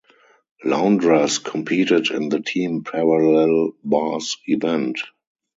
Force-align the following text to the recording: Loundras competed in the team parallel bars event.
Loundras 0.65 1.37
competed 1.37 2.09
in 2.09 2.29
the 2.29 2.39
team 2.39 2.83
parallel 2.83 3.73
bars 3.83 4.37
event. 4.47 4.97